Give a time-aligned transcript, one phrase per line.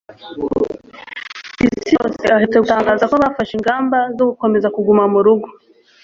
[1.55, 5.47] ku isi hose aherutse gutangaza ko bafashe ingamba zo gukomeza kuguma mu rugo